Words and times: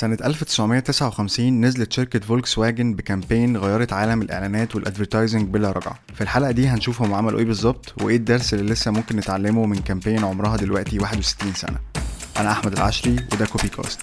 سنة 0.00 0.18
1959 0.24 1.60
نزلت 1.60 1.92
شركة 1.92 2.20
فولكس 2.20 2.58
واجن 2.58 2.94
ب 2.94 3.01
campaign 3.01 3.56
غيرت 3.56 3.92
عالم 3.92 4.22
الإعلانات 4.22 4.76
وال 4.76 4.87
advertising 4.87 5.48
بلا 5.48 5.70
رجعة. 5.72 5.98
في 6.14 6.20
الحلقة 6.20 6.50
دي 6.50 6.68
هنشوف 6.68 7.02
هم 7.02 7.14
عملوا 7.14 7.38
إيه 7.38 7.44
بالظبط 7.44 8.02
وإيه 8.02 8.16
الدرس 8.16 8.54
اللي 8.54 8.72
لسه 8.72 8.90
ممكن 8.90 9.16
نتعلمه 9.16 9.66
من 9.66 9.76
campaign 9.76 10.24
عمرها 10.24 10.56
دلوقتي 10.56 10.98
61 10.98 11.54
سنة. 11.54 11.78
أنا 12.36 12.52
أحمد 12.52 12.72
العشري 12.72 13.16
وده 13.32 13.46
كوبي 13.46 13.68
كاست 13.68 14.00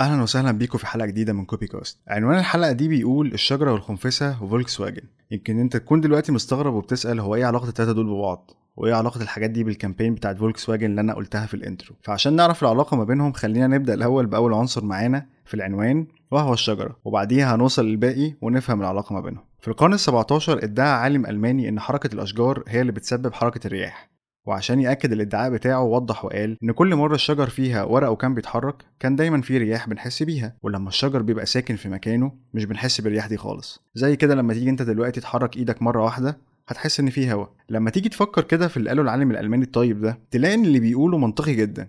أهلا 0.00 0.22
وسهلا 0.22 0.52
بيكم 0.52 0.78
في 0.78 0.86
حلقة 0.86 1.06
جديدة 1.06 1.32
من 1.32 1.44
كوبي 1.44 1.66
كاست 1.66 1.98
عنوان 2.08 2.38
الحلقة 2.38 2.72
دي 2.72 2.88
بيقول 2.88 3.32
الشجرة 3.32 3.72
والخنفسة 3.72 4.42
وفولكس 4.42 4.80
واجن 4.80 5.02
يمكن 5.30 5.60
أنت 5.60 5.76
تكون 5.76 6.00
دلوقتي 6.00 6.32
مستغرب 6.32 6.74
وبتسأل 6.74 7.20
هو 7.20 7.34
إيه 7.34 7.44
علاقة 7.44 7.68
التلاتة 7.68 7.92
دول 7.92 8.06
ببعض؟ 8.06 8.50
وايه 8.76 8.94
علاقة 8.94 9.22
الحاجات 9.22 9.50
دي 9.50 9.64
بال 9.64 9.74
campaign 9.74 10.14
بتاعت 10.14 10.38
فولكس 10.38 10.68
واجن 10.68 10.86
اللي 10.86 11.00
أنا 11.00 11.14
قلتها 11.14 11.46
في 11.46 11.54
ال 11.54 11.61
intro 11.61 11.96
فعشان 12.02 12.36
نعرف 12.36 12.62
العلاقة 12.62 12.96
ما 12.96 13.04
بينهم 13.04 13.32
خلينا 13.32 13.66
نبدأ 13.66 13.94
الأول 13.94 14.26
بأول 14.26 14.54
عنصر 14.54 14.84
معانا 14.84 15.26
في 15.44 15.54
العنوان 15.54 16.06
وهو 16.30 16.52
الشجرة. 16.52 16.96
وبعديها 17.04 17.54
هنوصل 17.54 17.86
للباقي 17.86 18.34
ونفهم 18.42 18.80
العلاقة 18.80 19.12
ما 19.12 19.20
بينهم. 19.20 19.44
في 19.60 19.68
القرن 19.68 19.98
ال17 19.98 20.48
ادعى 20.48 20.88
عالم 20.88 21.26
ألماني 21.26 21.68
إن 21.68 21.80
حركة 21.80 22.14
الأشجار 22.14 22.62
هي 22.68 22.80
اللي 22.80 22.92
بتسبب 22.92 23.32
حركة 23.32 23.66
الرياح. 23.66 24.13
وعشان 24.46 24.80
يأكد 24.80 25.12
الادعاء 25.12 25.50
بتاعه 25.50 25.82
وضح 25.82 26.24
وقال 26.24 26.56
إن 26.62 26.72
كل 26.72 26.94
مرة 26.94 27.14
الشجر 27.14 27.48
فيها 27.48 27.82
ورقة 27.82 28.16
كان 28.16 28.34
بيتحرك 28.34 28.84
كان 29.00 29.16
دايما 29.16 29.40
في 29.42 29.58
رياح 29.58 29.88
بنحس 29.88 30.22
بيها 30.22 30.56
ولما 30.62 30.88
الشجر 30.88 31.22
بيبقى 31.22 31.46
ساكن 31.46 31.76
في 31.76 31.88
مكانه 31.88 32.32
مش 32.54 32.64
بنحس 32.64 33.00
بالرياح 33.00 33.26
دي 33.26 33.36
خالص. 33.36 33.82
زي 33.94 34.16
كده 34.16 34.34
لما 34.34 34.54
تيجي 34.54 34.70
انت 34.70 34.82
دلوقتي 34.82 35.20
تحرك 35.20 35.56
إيدك 35.56 35.82
مرة 35.82 36.02
واحدة 36.04 36.38
هتحس 36.68 37.00
إن 37.00 37.10
في 37.10 37.32
هوا. 37.32 37.46
لما 37.68 37.90
تيجي 37.90 38.08
تفكر 38.08 38.42
كده 38.42 38.68
في 38.68 38.76
اللي 38.76 38.88
قاله 38.90 39.02
العالم 39.02 39.30
الألماني 39.30 39.64
الطيب 39.64 40.00
ده 40.00 40.18
تلاقي 40.30 40.54
إن 40.54 40.64
اللي 40.64 40.80
بيقوله 40.80 41.18
منطقي 41.18 41.54
جدا. 41.54 41.88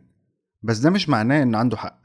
بس 0.63 0.77
ده 0.77 0.89
مش 0.89 1.09
معناه 1.09 1.43
ان 1.43 1.55
عنده 1.55 1.77
حق. 1.77 2.01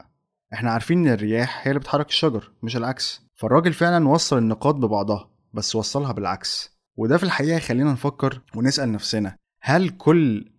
إحنا 0.53 0.71
عارفين 0.71 1.07
إن 1.07 1.13
الرياح 1.13 1.67
هي 1.67 1.71
اللي 1.71 1.79
بتحرك 1.79 2.09
الشجر 2.09 2.51
مش 2.63 2.77
العكس. 2.77 3.21
فالراجل 3.35 3.73
فعلا 3.73 4.07
وصل 4.07 4.37
النقاط 4.37 4.75
ببعضها 4.75 5.29
بس 5.53 5.75
وصلها 5.75 6.11
بالعكس. 6.11 6.77
وده 6.97 7.17
في 7.17 7.23
الحقيقة 7.23 7.57
يخلينا 7.57 7.91
نفكر 7.91 8.41
ونسأل 8.55 8.91
نفسنا 8.91 9.35
هل 9.61 9.89
كل 9.89 10.51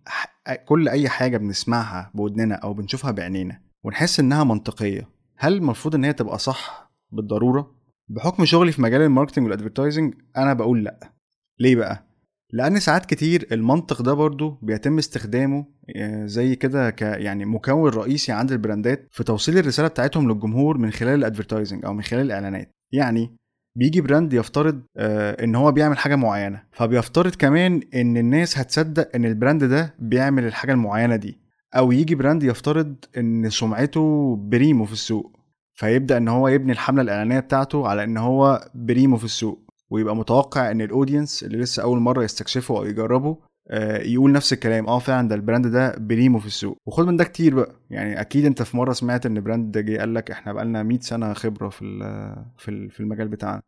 كل 0.65 0.89
أي 0.89 1.09
حاجة 1.09 1.37
بنسمعها 1.37 2.11
بودننا 2.13 2.55
أو 2.55 2.73
بنشوفها 2.73 3.11
بعينينا 3.11 3.61
ونحس 3.83 4.19
إنها 4.19 4.43
منطقية 4.43 5.09
هل 5.37 5.53
المفروض 5.53 5.95
إن 5.95 6.03
هي 6.03 6.13
تبقى 6.13 6.39
صح 6.39 6.91
بالضرورة؟ 7.11 7.75
بحكم 8.09 8.45
شغلي 8.45 8.71
في 8.71 8.81
مجال 8.81 9.01
ال 9.01 9.05
marketing 9.05 9.45
وال 9.45 9.55
advertising 9.55 10.13
أنا 10.37 10.53
بقول 10.53 10.83
لأ. 10.83 11.13
ليه 11.59 11.75
بقى؟ 11.75 12.07
لأن 12.51 12.79
ساعات 12.79 13.05
كتير 13.05 13.47
المنطق 13.51 14.01
ده 14.01 14.13
برضو 14.13 14.59
بيتم 14.61 14.97
استخدامه 14.97 15.65
آه، 15.95 16.25
زي 16.25 16.55
كده 16.55 16.89
ك 16.89 17.01
يعني 17.01 17.45
مكون 17.45 17.89
رئيسي 17.89 18.31
عند 18.31 18.51
ال 18.51 18.59
brandات 18.59 19.07
في 19.11 19.23
توصيل 19.23 19.57
الرسالة 19.57 19.87
بتاعتهم 19.87 20.31
للجمهور 20.31 20.77
من 20.77 20.91
خلال 20.91 21.13
ال 21.13 21.19
advertising 21.19 21.85
أو 21.85 21.93
من 21.93 22.01
خلال 22.01 22.21
الإعلانات. 22.21 22.71
يعني 22.93 23.35
بيجي 23.75 24.01
brand 24.01 24.33
يفترض 24.33 24.81
آه 24.97 25.43
إن 25.43 25.55
هو 25.55 25.71
بيعمل 25.71 25.97
حاجة 25.97 26.15
معينة. 26.15 26.63
فبيفترض 26.71 27.35
كمان 27.35 27.81
إن 27.95 28.17
الناس 28.17 28.57
هتصدق 28.57 29.09
إن 29.15 29.25
ال 29.25 29.31
brand 29.31 29.63
ده 29.63 29.95
بيعمل 29.99 30.45
الحاجة 30.45 30.71
المعينة 30.71 31.15
دي. 31.15 31.37
أو 31.75 31.91
يجي 31.91 32.15
brand 32.15 32.43
يفترض 32.43 32.95
إن 33.17 33.49
سمعته 33.49 34.35
بريمو 34.35 34.85
في 34.85 34.93
السوق. 34.93 35.39
فيبدأ 35.73 36.17
إن 36.17 36.27
هو 36.27 36.47
يبني 36.47 36.71
الحملة 36.71 37.01
الإعلانية 37.01 37.39
بتاعته 37.39 37.87
على 37.87 38.03
إن 38.03 38.17
هو 38.17 38.69
بريمو 38.75 39.17
في 39.17 39.23
السوق. 39.25 39.59
ويبقى 39.89 40.15
متوقع 40.15 40.71
إن 40.71 40.81
ال 40.81 40.88
audience 40.88 41.43
اللي 41.43 41.57
لسه 41.57 41.83
أول 41.83 41.99
مرة 41.99 42.23
يستكشفه 42.23 42.77
أو 42.77 42.85
يجربه 42.85 43.37
آه، 43.69 43.97
يقول 44.01 44.31
نفس 44.31 44.53
الكلام. 44.53 44.87
آه 44.87 44.99
فعلا 44.99 45.27
ده 45.27 45.35
ال 45.35 45.40
brand 45.40 45.67
ده 45.67 45.95
بريمو 45.97 46.39
في 46.39 46.45
السوق. 46.45 46.77
وخد 46.85 47.07
من 47.07 47.17
ده 47.17 47.23
كتير 47.23 47.55
بقى. 47.55 47.71
يعني 47.89 48.21
أكيد 48.21 48.45
أنت 48.45 48.61
في 48.63 48.77
مرة 48.77 48.93
سمعت 48.93 49.25
إن 49.25 49.41
brand 49.41 49.77
جه 49.77 49.97
قال 49.99 50.13
لك 50.13 50.31
إحنا 50.31 50.53
بقالنا 50.53 50.83
100 50.83 50.99
سنة 50.99 51.33
خبرة 51.33 51.69
في 51.69 52.89
في 52.89 52.99
المجال 52.99 53.27
بتاعنا. 53.27 53.61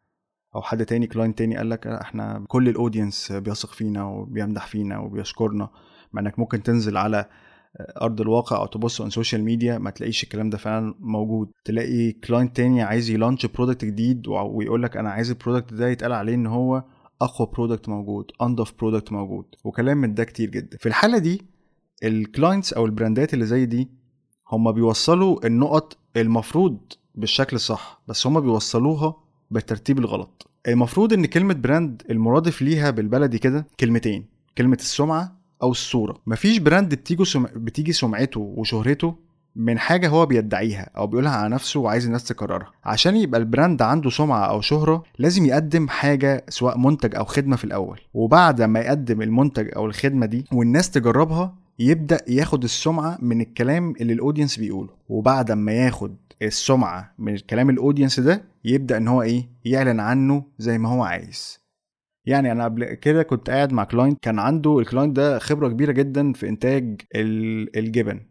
أو 0.56 0.62
حد 0.62 0.86
تاني 0.86 1.08
client 1.08 1.36
تاني 1.36 1.58
قال 1.58 1.70
لك 1.70 1.88
إحنا 1.88 2.46
كل 2.48 2.70
ال 2.70 2.77
audience 2.77 3.32
بيثق 3.32 3.72
فينا 3.72 4.04
وبيمدح 4.06 4.68
فينا 4.68 5.00
وبيشكرنا 5.00 5.70
مع 6.14 6.22
إنك 6.22 6.40
ممكن 6.40 6.64
تنزل 6.64 6.98
على 6.98 7.26
أرض 8.02 8.22
الواقع 8.22 8.58
أو 8.58 8.66
تبص 8.66 9.02
على 9.02 9.08
السوشيال 9.08 9.44
ميديا 9.44 9.78
ما 9.78 9.90
تلاقيش 9.90 10.24
الكلام 10.24 10.50
ده 10.50 10.58
فعلا 10.58 10.96
موجود. 11.00 11.52
تلاقي 11.66 12.12
client 12.12 12.56
تاني 12.56 12.84
عايز 12.84 13.10
ي 13.10 13.15
launch 13.15 13.46
product 13.46 13.86
جديد 13.86 14.28
ويقول 14.28 14.84
لك 14.84 14.98
أنا 14.98 15.10
عايز 15.10 15.30
ال 15.32 15.37
product 15.37 15.74
ده 15.74 15.88
يتقال 15.90 16.14
عليه 16.14 16.34
إن 16.36 16.48
هو 16.48 16.84
أقوى 17.22 17.48
product 17.54 17.90
موجود 17.90 18.32
انضف 18.42 18.74
product 18.80 19.12
موجود. 19.12 19.46
وكلام 19.64 19.98
من 19.98 20.14
ده 20.14 20.24
كتير 20.24 20.50
جدا. 20.50 20.78
في 20.78 20.86
الحالة 20.86 21.18
دي 21.18 21.42
ال 22.04 22.13
clients 22.13 22.74
أو 22.74 22.86
ال 22.86 22.93
brandات 22.93 23.34
اللي 23.34 23.46
زي 23.46 23.66
دي 23.66 23.90
هم 24.52 24.72
بيوصلوا 24.72 25.46
النقط 25.48 25.98
المفروض 26.18 26.78
بالشكل 27.16 27.56
الصح 27.56 28.02
بس 28.08 28.28
هم 28.28 28.40
بيوصلوها 28.40 29.25
بالترتيب 29.52 30.00
الغلط. 30.00 30.48
المفروض 30.68 31.14
إن 31.14 31.26
كلمة 31.26 31.54
brand 31.54 32.02
المرادف 32.10 32.62
ليها 32.62 32.90
بالبلدي 32.92 33.38
كده 33.38 33.68
كلمتين 33.80 34.26
كلمة 34.58 34.78
السمعة 34.80 35.36
أو 35.64 35.72
الصورة. 35.72 36.18
مفيش 36.28 36.58
brand 36.58 36.96
بتيجي. 36.96 37.24
بتيجي 37.56 37.94
سمعته 37.94 38.40
وشهرته 38.40 39.16
من 39.56 39.80
حاجة 39.80 40.10
هو 40.10 40.26
بيدعيها 40.26 40.90
أو 40.98 41.08
بيقولها 41.08 41.32
على 41.32 41.54
نفسه 41.54 41.80
وعايز 41.80 42.06
الناس 42.06 42.24
تكررها. 42.24 42.72
عشان 42.86 43.16
يبقى 43.16 43.40
ال 43.40 43.47
brand 43.47 43.82
عنده 43.82 44.10
سمعة 44.10 44.46
أو 44.46 44.62
شهرة 44.62 45.04
لازم 45.18 45.46
يقدم 45.46 45.88
حاجة 45.88 46.46
سواء 46.50 46.78
منتج 46.78 47.16
أو 47.16 47.26
خدمة 47.26 47.56
في 47.56 47.64
الأول. 47.64 48.00
وبعد 48.14 48.62
ما 48.62 48.80
يقدم 48.80 49.22
المنتج 49.22 49.70
أو 49.76 49.86
الخدمة 49.86 50.26
دي 50.26 50.46
والناس 50.54 50.92
تجربها 50.92 51.56
يبدأ 51.80 52.22
ياخد 52.28 52.64
السمعة 52.64 53.18
من 53.22 53.42
الكلام 53.42 53.94
اللي 54.02 54.14
ال 54.14 54.19
audience 54.19 54.58
بيقوله. 54.60 54.90
وبعد 55.10 55.52
ما 55.52 55.72
ياخد 55.72 56.16
السمعة 56.42 57.16
من 57.20 57.34
الكلام 57.34 57.70
ال 57.70 57.75
audience 57.75 58.20
ده 58.20 58.44
يبدأ 58.66 58.98
إن 58.98 59.08
هو 59.08 59.22
إيه؟ 59.22 59.50
يعلن 59.66 60.00
عنه 60.00 60.46
زي 60.58 60.78
ما 60.78 60.90
هو 60.90 61.04
عايز. 61.04 61.60
يعني 62.28 62.52
أنا 62.52 62.64
قبل 62.64 62.94
كده 62.94 63.24
كنت 63.24 63.50
قاعد 63.50 63.74
مع 63.74 63.84
client 63.84 64.24
كان 64.24 64.40
عنده 64.40 64.80
ال 64.80 64.85
client 64.85 65.16
ده 65.16 65.40
خبرة 65.40 65.68
كبيرة 65.70 65.92
جدا 65.92 66.34
في 66.34 66.50
إنتاج 66.50 67.02
الجبن 67.76 68.26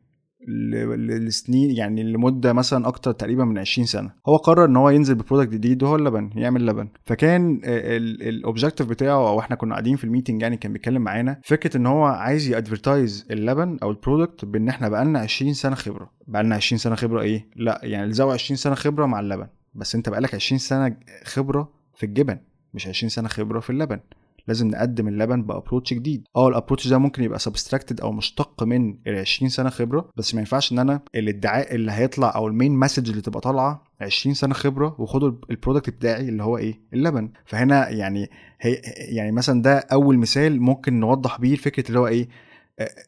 لسنين 0.48 1.70
يعني 1.70 2.02
لمدة 2.02 2.52
مثلا 2.52 2.88
أكتر 2.88 3.12
تقريبا 3.12 3.44
من 3.44 3.58
20 3.58 3.86
سنة. 3.86 4.10
هو 4.28 4.36
قرر 4.36 4.64
إن 4.64 4.76
هو 4.76 4.90
ينزل 4.90 5.14
ب 5.14 5.19
product 5.19 5.52
جديد 5.52 5.82
وهو 5.82 5.96
اللبن 5.96 6.30
يعمل 6.36 6.66
لبن. 6.66 6.88
فكان 7.04 7.60
ال 7.64 7.77
objective 7.77 8.88
بتاعه 8.88 9.28
أو 9.28 9.40
إحنا 9.40 9.56
كنا 9.56 9.70
قاعدين 9.70 9.96
في 9.96 10.04
ال 10.04 10.09
meeting 10.09 10.42
يعني 10.42 10.56
كان 10.56 10.72
بيتكلم 10.72 11.02
معانا 11.02 11.40
فكرة 11.44 11.76
إن 11.76 11.86
هو 11.86 12.04
عايز 12.04 12.48
ي 12.48 12.56
advertise 12.56 13.26
اللبن 13.30 13.78
أو 13.82 13.90
ال 13.90 13.97
product 13.97 14.44
بإن 14.44 14.68
إحنا 14.68 14.88
بقالنا 14.88 15.18
20 15.18 15.52
سنة 15.52 15.74
خبرة. 15.74 16.10
بقالنا 16.28 16.54
20 16.54 16.78
سنة 16.78 16.94
خبرة 16.94 17.20
إيه؟ 17.20 17.48
لا 17.56 17.80
يعني 17.82 18.04
الزاويه 18.04 18.34
20 18.34 18.56
سنة 18.56 18.74
خبرة 18.74 19.06
مع 19.06 19.20
اللبن. 19.20 19.46
بس 19.74 19.94
أنت 19.94 20.08
بقالك 20.08 20.34
20 20.34 20.58
سنة 20.58 20.96
خبرة 21.24 21.72
في 21.94 22.06
الجبن 22.06 22.38
مش 22.74 22.88
20 22.88 23.08
سنة 23.10 23.28
خبرة 23.28 23.60
في 23.60 23.70
اللبن. 23.70 24.00
لازم 24.48 24.68
نقدم 24.68 25.08
اللبن 25.08 25.42
ب 25.42 25.48
approach 25.48 25.94
جديد. 25.94 26.24
آه 26.36 26.48
ال 26.48 26.53
approach 26.53 26.88
ده 26.88 26.98
ممكن 26.98 27.24
يبقى 27.24 27.38
subtracted 27.38 28.00
أو 28.00 28.12
مشتق 28.12 28.62
من 28.62 28.96
ال 29.06 29.18
20 29.18 29.48
سنة 29.48 29.70
خبرة 29.70 30.08
بس 30.16 30.34
ما 30.34 30.40
ينفعش 30.40 30.72
إن 30.72 30.78
أنا 30.78 31.00
الادعاء 31.14 31.74
اللي 31.74 31.92
هيطلع 31.92 32.34
أو 32.34 32.46
ال 32.48 32.53
main 32.53 32.72
message 32.78 33.08
اللي 33.10 33.22
تبقى 33.22 33.40
طالعة 33.40 33.84
20 34.00 34.34
سنة 34.34 34.54
خبرة 34.54 34.96
وخدوا 34.98 35.32
ال 35.50 35.55
product 35.55 35.90
بتاعي 35.90 36.28
اللي 36.28 36.42
هو 36.42 36.58
إيه؟ 36.58 36.80
اللبن. 36.92 37.30
فهنا 37.44 37.88
يعني 37.88 38.30
هي 38.60 38.80
يعني 38.96 39.32
مثلا 39.32 39.62
ده 39.62 39.78
أول 39.78 40.18
مثال 40.18 40.60
ممكن 40.62 41.00
نوضح 41.00 41.40
بيه 41.40 41.52
الفكرة 41.52 41.88
اللي 41.88 41.98
هو 41.98 42.06
إيه؟ 42.06 42.28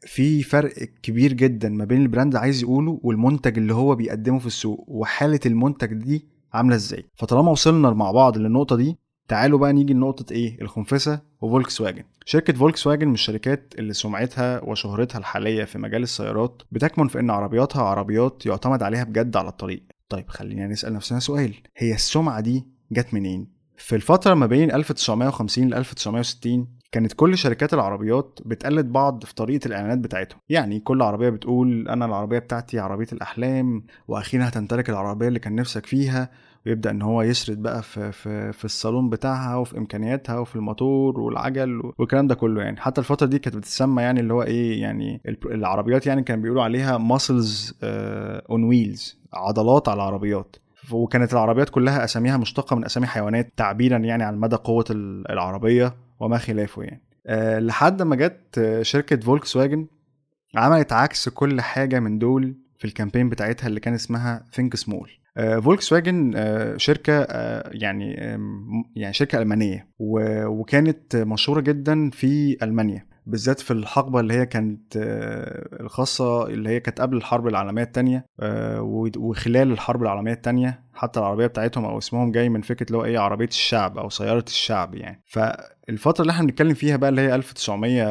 في 0.06 0.42
فرق 0.42 0.72
كبير 1.02 1.32
جدا 1.32 1.68
ما 1.68 1.84
بين 1.84 2.02
ال 2.02 2.08
brand 2.08 2.36
عايز 2.36 2.62
يقوله 2.62 3.00
والمنتج 3.02 3.58
اللي 3.58 3.74
هو 3.74 3.94
بيقدمه 3.94 4.38
في 4.38 4.46
السوق 4.46 4.84
وحالة 4.88 5.40
المنتج 5.46 5.92
دي 5.92 6.26
عاملة 6.52 6.76
إزاي؟ 6.76 7.04
فطالما 7.14 7.50
وصلنا 7.50 7.90
مع 7.90 8.10
بعض 8.10 8.38
للنقطة 8.38 8.76
دي 8.76 8.98
تعالوا 9.28 9.58
بقى 9.58 9.72
نيجي 9.72 9.92
لنقطة 9.94 10.32
إيه؟ 10.32 10.62
الخنفسة 10.62 11.20
وفولكس 11.40 11.80
واجن 11.80 12.02
شركة 12.24 12.52
فولكس 12.52 12.86
واجن 12.86 13.08
من 13.08 13.14
الشركات 13.14 13.74
اللي 13.78 13.92
سمعتها 13.92 14.60
وشهرتها 14.64 15.18
الحالية 15.18 15.64
في 15.64 15.78
مجال 15.78 16.02
السيارات 16.02 16.62
بتكمن 16.72 17.08
في 17.08 17.20
إن 17.20 17.30
عربياتها 17.30 17.82
عربيات 17.82 18.46
يعتمد 18.46 18.82
عليها 18.82 19.04
بجد 19.04 19.36
على 19.36 19.48
الطريق. 19.48 19.82
طيب 20.08 20.28
خلينا 20.28 20.66
نسأل 20.66 20.94
نفسنا 20.94 21.18
سؤال. 21.18 21.54
هي 21.76 21.94
السمعة 21.94 22.40
دي 22.40 22.66
جت 22.92 23.14
منين؟ 23.14 23.56
في 23.76 23.96
الفترة 23.96 24.34
ما 24.34 24.46
بين 24.46 24.72
1950 24.72 25.68
ل 25.68 25.74
1960 25.74 26.68
كانت 26.92 27.12
كل 27.12 27.38
شركات 27.38 27.74
العربيات 27.74 28.38
بتقلد 28.46 28.92
بعض 28.92 29.24
في 29.24 29.34
طريقة 29.34 29.66
الإعلانات 29.66 29.98
بتاعتهم. 29.98 30.40
يعني 30.48 30.80
كل 30.80 31.02
عربية 31.02 31.28
بتقول 31.28 31.88
أنا 31.88 32.04
العربية 32.04 32.38
بتاعتي 32.38 32.78
عربية 32.78 33.06
الأحلام 33.12 33.84
وأخيرا 34.08 34.48
هتمتلك 34.48 34.90
العربية 34.90 35.28
اللي 35.28 35.38
كان 35.38 35.54
نفسك 35.54 35.86
فيها. 35.86 36.30
ويبدا 36.66 36.90
إن 36.90 37.02
هو 37.02 37.22
يسرد 37.22 37.62
بقى 37.62 37.82
في 37.82 38.12
في 38.12 38.52
في 38.52 38.64
الصالون 38.64 39.10
بتاعها 39.10 39.56
وفي 39.56 39.78
إمكانياتها 39.78 40.38
وفي 40.38 40.56
الموتور 40.56 41.20
والعجل 41.20 41.92
والكلام 41.98 42.26
ده 42.26 42.34
كله 42.34 42.62
يعني. 42.62 42.80
حتى 42.80 43.00
الفترة 43.00 43.26
دي 43.26 43.38
كانت 43.38 43.56
بتسمى 43.56 44.02
يعني 44.02 44.20
اللي 44.20 44.34
هو 44.34 44.42
إيه 44.42 44.80
يعني 44.82 45.20
العربيات 45.46 46.06
يعني 46.06 46.22
كانوا 46.22 46.42
بيقولوا 46.42 46.62
عليها 46.64 46.98
muscles 46.98 47.78
on 47.82 48.64
wheels 48.64 49.18
عضلات 49.34 49.88
على 49.88 49.96
العربيات. 49.96 50.56
وكانت 50.92 51.32
العربيات 51.32 51.68
كلها 51.70 52.04
أساميها 52.04 52.36
مشتقة 52.36 52.76
من 52.76 52.84
أسامي 52.84 53.06
حيوانات 53.06 53.52
تعبيرا 53.56 53.98
يعني 53.98 54.24
عن 54.24 54.38
مدى 54.38 54.56
قوة 54.56 54.84
العربية 55.30 55.94
وما 56.20 56.38
خلافه 56.38 56.82
يعني. 56.82 57.02
أه 57.26 57.58
لحد 57.58 58.02
ما 58.02 58.16
جت 58.16 58.78
شركة 58.82 59.16
فولكس 59.20 59.56
واجن 59.56 59.86
عملت 60.56 60.92
عكس 60.92 61.28
كل 61.28 61.60
حاجة 61.60 62.00
من 62.00 62.18
دول 62.18 62.54
في 62.78 62.84
ال 62.84 62.89
campaign 62.89 63.28
بتاعتها 63.28 63.66
اللي 63.66 63.80
كان 63.80 63.94
اسمها 63.94 64.44
Think 64.52 64.76
Small 64.76 65.10
فولكس 65.36 65.92
واجن 65.92 66.34
شركة 66.76 67.12
آه، 67.22 67.70
يعني 67.74 68.14
يعني 68.96 69.12
شركة 69.12 69.38
ألمانية 69.38 69.88
وكانت 69.98 71.16
مشهورة 71.16 71.60
جدا 71.60 72.10
في 72.10 72.56
ألمانيا. 72.62 73.15
بالذات 73.26 73.60
في 73.60 73.70
الحقبة 73.70 74.20
اللي 74.20 74.34
هي 74.34 74.46
كانت 74.46 74.96
آه، 74.96 75.82
الخاصة 75.82 76.46
اللي 76.46 76.68
هي 76.68 76.80
كانت 76.80 77.00
قبل 77.00 77.16
الحرب 77.16 77.46
العالمية 77.46 77.82
الثانية 77.82 78.26
آه، 78.40 78.80
وخلال 79.16 79.72
الحرب 79.72 80.02
العالمية 80.02 80.32
الثانية 80.32 80.86
حتى 80.94 81.20
العربية 81.20 81.46
بتاعتهم 81.46 81.84
أو 81.84 81.98
اسمهم 81.98 82.32
جاي 82.32 82.48
من 82.48 82.60
فكرة 82.62 82.86
اللي 82.86 82.98
هو 82.98 83.04
إيه 83.04 83.18
عربية 83.18 83.48
الشعب 83.48 83.98
أو 83.98 84.08
سيارة 84.08 84.44
الشعب 84.46 84.94
يعني. 84.94 85.22
فالفترة 85.26 86.22
اللي 86.22 86.30
إحنا 86.32 86.46
بنتكلم 86.46 86.74
فيها 86.74 86.96
بقى 86.96 87.10
اللي 87.10 87.20
هي 87.20 87.34
1900 87.34 88.04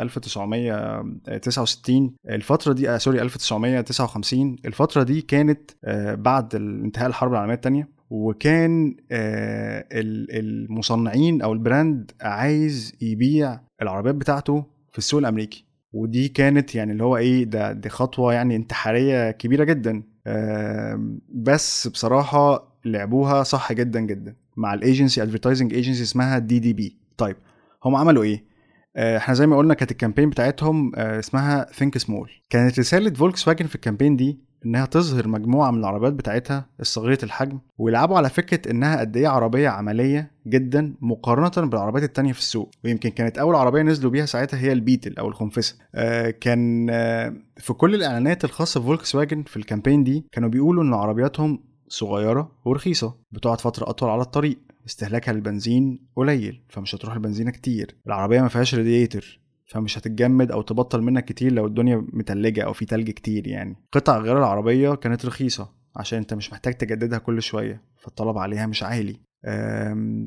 1969 0.00 2.14
الفترة 2.28 2.72
دي 2.72 2.90
آه 2.90 2.98
sorry 2.98 3.22
1959 3.22 4.56
الفترة 4.64 5.02
دي 5.02 5.22
كانت 5.22 5.70
آه 5.84 6.14
بعد 6.14 6.54
انتهاء 6.54 7.06
الحرب 7.08 7.32
العالمية 7.32 7.54
الثانية 7.54 7.88
وكان 8.10 8.96
آه 9.12 9.84
المصنعين 9.92 11.42
أو 11.42 11.52
ال 11.52 11.62
brand 11.62 12.10
عايز 12.20 12.92
يبيع 13.00 13.60
العربيات 13.82 14.14
بتاعته 14.14 14.64
في 14.92 14.98
السوق 14.98 15.20
الأمريكي. 15.20 15.64
ودي 15.92 16.28
كانت 16.28 16.74
يعني 16.74 16.92
اللي 16.92 17.04
هو 17.04 17.16
إيه 17.16 17.44
ده 17.44 17.72
دي 17.72 17.88
خطوة 17.88 18.34
يعني 18.34 18.56
انتحارية 18.56 19.30
كبيرة 19.30 19.64
جدا. 19.64 20.02
بس 21.28 21.88
بصراحة 21.88 22.70
لعبوها 22.84 23.42
صح 23.42 23.72
جدا 23.72 24.00
جدا 24.00 24.36
مع 24.56 24.74
ال 24.74 24.81
agency 24.81 25.22
advertising 25.22 25.74
agency 25.74 26.02
اسمها 26.02 26.38
DDB 26.38 26.98
طيب 27.16 27.36
هم 27.84 27.96
عملوا 27.96 28.22
إيه؟ 28.22 28.44
آه، 28.96 29.16
إحنا 29.16 29.34
زي 29.34 29.46
ما 29.46 29.56
قلنا 29.56 29.74
كانت 29.74 29.90
ال 29.90 29.94
campaign 29.94 30.30
بتاعتهم 30.30 30.92
آه، 30.96 31.18
اسمها 31.18 31.66
Think 31.72 31.98
Small 31.98 32.30
كانت 32.50 32.78
رسالة 32.78 33.10
فولكس 33.10 33.48
واجن 33.48 33.66
في 33.66 33.74
ال 33.74 33.79
campaign 33.79 34.16
دي 34.16 34.38
إنها 34.66 34.86
تظهر 34.86 35.28
مجموعة 35.28 35.70
من 35.70 35.78
العربيات 35.78 36.12
بتاعتها 36.12 36.66
الصغيرة 36.80 37.18
الحجم 37.22 37.58
ويلعبوا 37.78 38.16
على 38.16 38.30
فكرة 38.30 38.70
إنها 38.70 39.00
قد 39.00 39.16
إيه 39.16 39.28
عربية 39.28 39.68
عملية 39.68 40.30
جدا 40.46 40.94
مقارنة 41.00 41.68
بالعربيات 41.68 42.04
التانية 42.04 42.32
في 42.32 42.38
السوق. 42.38 42.70
ويمكن 42.84 43.10
كانت 43.10 43.38
أول 43.38 43.54
عربية 43.54 43.82
نزلوا 43.82 44.10
بيها 44.10 44.26
ساعتها 44.26 44.60
هي 44.60 44.72
ال 44.72 44.79
Beetle 44.79 45.18
أو 45.18 45.28
الخنفسة. 45.28 45.76
آه 45.94 46.30
كان 46.30 46.90
آه 46.90 47.34
في 47.56 47.72
كل 47.72 47.94
الإعلانات 47.94 48.44
الخاصة 48.44 48.80
بفولكس 48.80 49.14
واجن 49.14 49.42
في 49.42 49.56
ال 49.56 49.61
campaign 49.61 50.04
دي 50.04 50.26
كانوا 50.32 50.48
بيقولوا 50.48 50.82
إن 50.82 50.94
عربياتهم 50.94 51.60
صغيرة 51.88 52.52
ورخيصة 52.64 53.14
بتقعد 53.32 53.60
فترة 53.60 53.90
أطول 53.90 54.10
على 54.10 54.22
الطريق 54.22 54.58
استهلاكها 54.86 55.32
للبنزين 55.32 55.98
قليل 56.16 56.62
فمش 56.68 56.94
هتروح 56.94 57.14
البنزينة 57.14 57.50
كتير. 57.50 57.94
العربية 58.06 58.40
ما 58.40 58.48
فيهاش 58.48 58.74
راديتر 58.74 59.40
فمش 59.70 59.98
هتتجمد 59.98 60.52
أو 60.52 60.62
تبطل 60.62 61.02
منك 61.02 61.24
كتير 61.24 61.52
لو 61.52 61.66
الدنيا 61.66 62.06
متلجة 62.12 62.64
أو 62.64 62.72
في 62.72 62.84
تلج 62.84 63.10
كتير 63.10 63.46
يعني. 63.46 63.76
قطع 63.92 64.18
غيار 64.18 64.38
العربية 64.38 64.94
كانت 64.94 65.26
رخيصة 65.26 65.70
عشان 65.96 66.18
أنت 66.18 66.34
مش 66.34 66.52
محتاج 66.52 66.74
تجددها 66.74 67.18
كل 67.18 67.42
شوية 67.42 67.82
فالطلب 67.98 68.38
عليها 68.38 68.66
مش 68.66 68.82
عالي. 68.82 69.16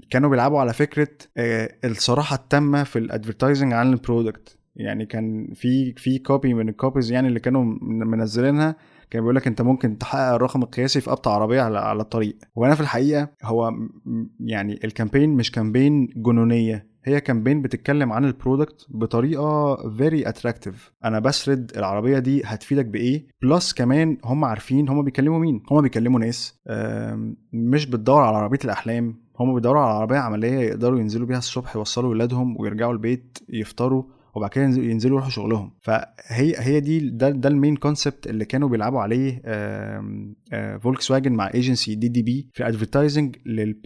كانوا 0.10 0.30
بيلعبوا 0.30 0.60
على 0.60 0.74
فكرة 0.74 1.08
آه، 1.38 1.70
الصراحة 1.86 2.36
التامة 2.36 2.84
في 2.84 3.00
ال 3.00 3.06
advertising 3.06 3.74
عن 3.74 3.94
ال 3.94 4.02
product 4.02 4.58
يعني 4.76 5.06
كان 5.06 5.54
في 5.56 5.94
في 5.98 6.20
copy 6.20 6.54
من 6.54 6.70
ال 6.70 6.76
copies 6.76 7.12
يعني 7.12 7.28
اللي 7.28 7.40
كانوا 7.40 7.64
منزلينها 7.82 8.76
كان 9.10 9.22
بيقول 9.22 9.36
لك 9.36 9.48
أنت 9.48 9.62
ممكن 9.62 9.98
تحقق 9.98 10.34
الرقم 10.34 10.64
القياسي 10.64 11.02
في 11.02 11.12
ابطا 11.12 11.32
عربية 11.32 11.62
على 11.62 11.80
على 11.80 12.02
الطريق. 12.02 12.38
وأنا 12.56 12.76
في 12.76 12.82
الحقيقة 12.82 13.30
هو 13.44 13.72
يعني 14.40 14.80
ال 14.84 14.89
campaign 14.89 15.30
مش 15.30 15.52
campaign 15.52 16.08
جنونية. 16.16 16.93
هي 17.06 17.22
campaign 17.22 17.62
بتتكلم 17.62 18.14
عن 18.14 18.26
ال 18.26 18.33
product 18.33 18.86
بطريقة 18.90 19.76
very 19.98 20.30
attractive 20.30 20.94
أنا 21.06 21.20
بسرد 21.20 21.72
العربية 21.78 22.20
دي 22.20 22.42
هتفيدك 22.46 22.86
بإيه؟ 22.86 23.28
plus 23.42 23.74
كمان 23.74 24.18
هم 24.26 24.46
عارفين 24.46 24.90
هم 24.90 25.02
بيكلموا 25.04 25.40
مين؟ 25.40 25.64
هم 25.72 25.82
بيكلموا 25.82 26.20
ناس. 26.20 26.60
مش 27.54 27.86
بتدور 27.86 28.22
على 28.22 28.38
عربية 28.38 28.60
الأحلام. 28.66 29.24
هم 29.40 29.56
بيدوروا 29.56 29.82
على 29.82 29.94
عربية 29.94 30.18
عملية 30.18 30.60
يقدروا 30.60 31.00
ينزلوا 31.00 31.28
بيها 31.28 31.38
الصبح 31.38 31.76
يوصلوا 31.76 32.10
ولادهم 32.10 32.56
ويرجعوا 32.60 32.94
البيت 32.94 33.38
يفطروا 33.50 34.04
وبعد 34.36 34.50
كده 34.50 34.64
ينزلوا 34.64 35.14
يروحوا 35.14 35.30
شغلهم. 35.30 35.72
فهي 35.82 36.54
هي 36.58 36.80
دي 36.80 37.10
ده 37.10 37.30
ده 37.30 37.50
ال 37.50 37.55
main 37.55 37.76
concept 37.76 38.28
اللي 38.28 38.46
كانوا 38.46 38.70
بيلعبوا 38.70 39.00
عليه 39.02 39.42
فولكس 40.78 41.12
واجن 41.12 41.34
مع 41.34 41.52
agency 41.54 41.96
DDB 41.96 42.50
في 42.54 42.68
advertising 42.68 43.36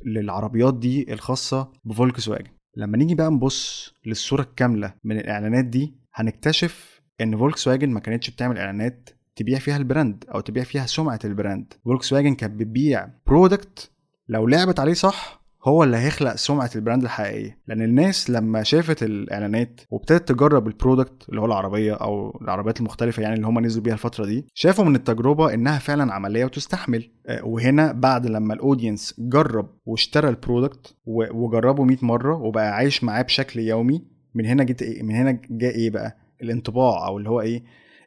للعربيات 0.05 0.73
دي 0.77 1.13
الخاصة 1.13 1.71
بفولكس 1.85 2.27
واجن 2.27 2.49
لما 2.77 2.97
نيجي 2.97 3.15
بقى 3.15 3.31
نبص 3.31 3.93
للصورة 4.05 4.41
الكاملة 4.41 4.93
من 5.03 5.19
الإعلانات 5.19 5.65
دي 5.65 5.93
هنكتشف 6.13 7.01
إن 7.21 7.37
فولكس 7.37 7.67
واجن 7.67 7.89
ما 7.89 7.99
كانتش 7.99 8.29
بتعمل 8.29 8.57
إعلانات 8.57 9.09
تبيع 9.35 9.59
فيها 9.59 9.77
ال 9.77 9.85
brand 9.85 10.25
أو 10.35 10.39
تبيع 10.39 10.63
فيها 10.63 10.85
سمعة 10.85 11.19
ال 11.25 11.32
brand. 11.32 11.73
فولكس 11.85 12.13
واجن 12.13 12.35
كانت 12.35 12.53
بتبيع 12.59 13.09
product 13.27 13.91
لو 14.29 14.47
لعبت 14.47 14.79
عليه 14.79 14.93
صح 14.93 15.36
هو 15.67 15.83
اللي 15.83 15.97
هيخلق 15.97 16.35
سمعة 16.35 16.69
ال 16.75 16.80
brand 16.80 17.03
الحقيقية. 17.03 17.57
لأن 17.67 17.81
الناس 17.81 18.29
لما 18.29 18.63
شافت 18.63 19.03
الإعلانات 19.03 19.81
وابتدت 19.91 20.27
تجرب 20.29 20.67
ال 20.67 20.75
product 20.75 21.29
اللي 21.29 21.41
هو 21.41 21.45
العربية 21.45 21.93
أو 21.93 22.39
العربيات 22.41 22.79
المختلفة 22.79 23.23
يعني 23.23 23.35
اللي 23.35 23.47
هم 23.47 23.59
نزلوا 23.59 23.83
بيها 23.83 23.93
الفترة 23.93 24.25
دي 24.25 24.45
شافوا 24.53 24.85
من 24.85 24.95
التجربة 24.95 25.53
إنها 25.53 25.79
فعلا 25.79 26.13
عملية 26.13 26.45
وتستحمل. 26.45 27.11
آه، 27.27 27.45
وهنا 27.45 27.91
بعد 27.91 28.25
لما 28.27 28.53
ال 28.53 28.60
audience 28.60 29.15
جرب 29.19 29.69
واشترى 29.85 30.29
ال 30.29 30.38
product 30.38 30.95
وجربه 31.05 31.83
100 31.83 31.97
مرة 32.01 32.35
وبقى 32.35 32.71
عايش 32.75 33.03
معاه 33.03 33.21
بشكل 33.21 33.59
يومي 33.59 34.05
من 34.35 34.45
هنا 34.45 34.63
جت 34.63 34.81
إيه 34.81 35.03
من 35.03 35.15
هنا 35.15 35.39
جاء 35.49 35.75
إيه 35.75 35.89
بقى؟ 35.89 36.17
الانطباع 36.41 37.07
أو 37.07 37.17
اللي 37.17 37.29
هو 37.29 37.41
إيه 37.41 37.63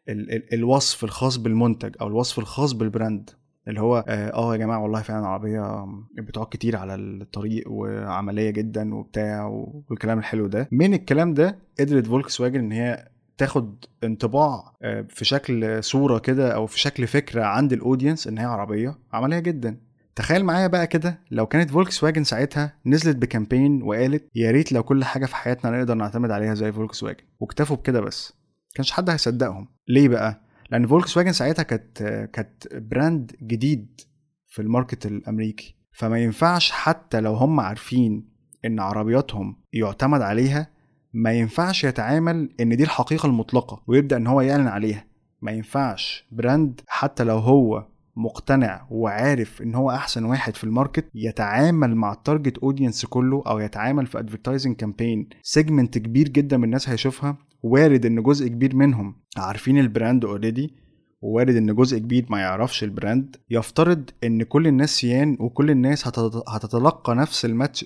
ال 0.08 0.32
ال 0.34 0.54
الوصف 0.54 1.04
الخاص 1.04 1.36
بالمنتج 1.36 1.94
أو 2.00 2.06
الوصف 2.06 2.38
الخاص 2.38 2.72
بال 2.72 2.87
brand. 2.87 3.30
اللي 3.68 3.80
هو 3.80 4.04
آه, 4.08 4.30
آه 4.34 4.52
يا 4.52 4.58
جماعة 4.58 4.82
والله 4.82 5.02
فعلا 5.02 5.26
عربيه 5.26 5.86
بتقعد 6.18 6.46
كتير 6.50 6.76
على 6.76 6.94
الطريق 6.94 7.64
وعملية 7.70 8.50
جدا 8.50 8.94
وبتاع 8.94 9.44
والكلام 9.88 10.18
الحلو 10.18 10.46
ده. 10.46 10.68
من 10.72 10.94
الكلام 10.94 11.34
ده 11.34 11.58
قدرت 11.80 12.06
فولكس 12.06 12.40
واجن 12.40 12.58
إن 12.60 12.72
هي 12.72 13.08
تاخد 13.38 13.84
انطباع 14.04 14.72
آه، 14.82 15.06
في 15.08 15.24
شكل 15.24 15.84
صورة 15.84 16.18
كده 16.18 16.54
أو 16.54 16.66
في 16.66 16.80
شكل 16.80 17.06
فكرة 17.06 17.44
عند 17.44 17.72
ال 17.72 17.78
audience 17.78 18.26
إن 18.26 18.38
هي 18.38 18.44
عربية 18.44 18.98
عملية 19.12 19.38
جدا. 19.38 19.76
تخيل 20.16 20.44
معايا 20.44 20.66
بقى 20.66 20.86
كده 20.86 21.18
لو 21.30 21.46
كانت 21.46 21.70
فولكس 21.70 22.04
واجن 22.04 22.24
ساعتها 22.24 22.72
نزلت 22.86 23.16
ب 23.16 23.24
campaign 23.24 23.82
وقالت 23.82 24.28
يا 24.34 24.50
ريت 24.50 24.72
لو 24.72 24.82
كل 24.82 25.04
حاجة 25.04 25.26
في 25.26 25.36
حياتنا 25.36 25.78
نقدر 25.78 25.94
نعتمد 25.94 26.30
عليها 26.30 26.54
زي 26.54 26.72
فولكس 26.72 27.02
واجن 27.02 27.24
واكتفوا 27.40 27.76
بكده 27.76 28.00
بس. 28.00 28.32
كانش 28.74 28.92
حد 28.92 29.10
هيصدقهم. 29.10 29.68
ليه 29.88 30.08
بقى؟ 30.08 30.40
لأن 30.70 30.86
فولكس 30.86 31.16
واجن 31.16 31.32
ساعتها 31.32 31.62
كانت 31.62 32.02
كانت 32.32 32.74
brand 32.74 33.36
جديد 33.42 34.00
في 34.48 34.62
ال 34.62 34.69
market 34.69 35.06
الأمريكي. 35.06 35.76
فما 35.92 36.18
ينفعش 36.18 36.70
حتى 36.70 37.20
لو 37.20 37.34
هم 37.34 37.60
عارفين 37.60 38.28
إن 38.64 38.80
عربياتهم 38.80 39.56
يعتمد 39.72 40.22
عليها 40.22 40.70
ما 41.12 41.32
ينفعش 41.32 41.84
يتعامل 41.84 42.48
إن 42.60 42.76
دي 42.76 42.82
الحقيقة 42.82 43.26
المطلقة 43.26 43.82
ويبدأ 43.86 44.16
إن 44.16 44.26
هو 44.26 44.40
يعلن 44.40 44.66
عليها. 44.68 45.04
ما 45.42 45.52
ينفعش. 45.52 46.26
brand 46.32 46.80
حتى 46.88 47.24
لو 47.24 47.38
هو 47.38 47.86
مقتنع 48.16 48.86
وعارف 48.90 49.62
إن 49.62 49.74
هو 49.74 49.90
أحسن 49.90 50.24
واحد 50.24 50.56
في 50.56 50.64
ال 50.64 50.70
market 50.70 51.04
يتعامل 51.14 51.94
مع 51.94 52.12
ال 52.12 52.19
target 52.19 52.58
audience 52.58 53.06
كله 53.06 53.42
أو 53.46 53.58
يتعامل 53.58 54.06
في 54.06 54.18
advertising 54.18 54.76
campaign 54.76 55.28
segment 55.42 55.98
كبير 55.98 56.28
جدا 56.28 56.56
من 56.56 56.64
الناس 56.64 56.88
هيشوفها. 56.88 57.36
وارد 57.62 58.06
إن 58.06 58.22
جزء 58.22 58.48
كبير 58.48 58.76
منهم 58.76 59.16
عارفين 59.36 59.78
ال 59.78 59.86
brand 59.86 60.24
already 60.24 60.74
ووارد 61.22 61.56
إن 61.56 61.74
جزء 61.74 61.98
كبير 61.98 62.26
ما 62.30 62.38
يعرفش 62.40 62.84
البراند 62.84 63.36
يفترض 63.50 64.10
إن 64.24 64.42
كل 64.42 64.66
الناس 64.66 64.90
سيان 64.90 65.36
وكل 65.40 65.70
الناس 65.70 66.06
هتتلقى 66.48 67.14
نفس 67.14 67.44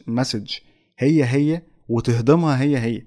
ال 0.08 0.14
message 0.14 0.56
هي 0.98 1.24
هي 1.24 1.62
وتهضمها 1.88 2.60
هي 2.62 2.78
هي. 2.78 3.02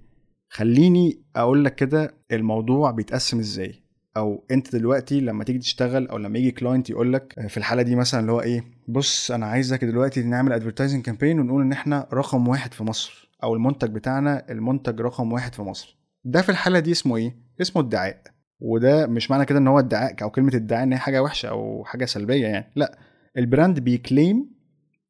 خليني 0.50 1.22
أقول 1.36 1.66
لك 1.66 1.76
كده 1.76 2.14
الموضوع 2.32 2.92
بيتقسم 2.92 3.40
إزاي. 3.40 3.84
أو 4.18 4.46
أنت 4.52 4.76
دلوقتي 4.76 5.20
لما 5.22 5.44
تيجي 5.44 5.60
تشتغل 5.60 6.08
أو 6.08 6.18
لما 6.18 6.40
يجي 6.40 6.52
client 6.52 6.90
يقول 6.90 7.14
لك 7.14 7.48
في 7.48 7.58
الحالة 7.58 7.82
دي 7.82 7.96
مثلا 7.96 8.20
اللي 8.20 8.32
هو 8.32 8.42
إيه 8.42 8.64
بص 8.88 9.32
أنا 9.32 9.46
عايزك 9.46 9.86
دلوقتي 9.86 10.24
نعمل 10.24 10.52
advertising 10.54 11.04
campaign 11.06 11.40
ونقول 11.40 11.62
إن 11.62 11.72
إحنا 11.72 12.08
رقم 12.14 12.48
واحد 12.48 12.74
في 12.74 12.84
مصر 12.84 13.30
أو 13.44 13.54
المنتج 13.54 13.90
بتاعنا 13.90 14.52
المنتج 14.52 15.02
رقم 15.02 15.34
واحد 15.34 15.56
في 15.56 15.62
مصر. 15.62 15.97
ده 16.30 16.42
في 16.42 16.50
الحالة 16.50 16.80
دي 16.80 16.92
اسمه 16.92 17.18
إيه؟ 17.18 17.36
اسمه 17.62 17.82
ادعاء. 17.82 18.22
وده 18.60 19.08
مش 19.08 19.32
معنى 19.32 19.46
كده 19.46 19.60
إن 19.60 19.68
هو 19.68 19.80
ادعاء 19.80 20.24
أو 20.24 20.30
كلمة 20.30 20.56
ادعاء 20.56 20.84
إن 20.84 20.94
هي 20.94 21.00
حاجة 21.00 21.24
وحشة 21.24 21.50
أو 21.50 21.84
حاجة 21.86 22.06
سلبية 22.06 22.48
يعني. 22.48 22.72
لأ 22.76 22.98
ال 23.38 23.45
brand 23.45 23.80
بي 23.80 24.00
claim 24.00 24.50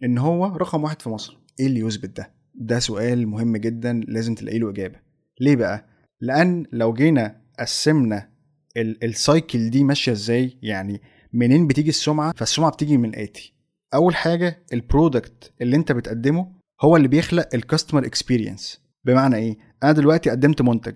إن 0.04 0.18
هو 0.18 0.46
رقم 0.46 0.84
واحد 0.84 1.02
في 1.02 1.10
مصر. 1.10 1.38
إيه 1.60 1.68
اللي 1.68 1.80
يثبت 1.80 2.18
ده؟ 2.18 2.32
ده 2.56 2.80
سؤال 2.80 3.28
مهم 3.28 3.58
جدا 3.58 4.02
لازم 4.08 4.36
تلاقي 4.36 4.60
له 4.60 4.70
إجابة. 4.70 5.00
ليه 5.42 5.56
بقى؟ 5.56 5.86
لأن 6.22 6.66
لو 6.72 6.94
جينا 6.94 7.42
قسمنا 7.60 8.30
ال 8.78 8.93
cycle 8.93 9.70
دي 9.70 9.84
ماشية 9.84 10.12
إزاي؟ 10.12 10.58
يعني 10.62 11.02
منين 11.34 11.68
بتيجي 11.68 11.90
السمعة؟ 11.90 12.34
فالسمعة 12.38 12.72
بتيجي 12.72 12.98
من 12.98 13.10
الاتي 13.10 13.54
أول 13.94 14.16
حاجة 14.16 14.64
ال 14.74 14.84
product 14.84 15.54
اللي 15.62 15.76
أنت 15.76 15.92
بتقدمه 15.92 16.52
هو 16.82 16.96
اللي 16.98 17.08
بيخلق 17.08 17.50
ال 17.54 17.59
customer 17.59 18.06
experience 18.06 18.82
بمعنى 19.06 19.36
إيه؟ 19.36 19.58
أنا 19.84 19.92
دلوقتي 19.92 20.30
قدمت 20.30 20.62
منتج. 20.62 20.96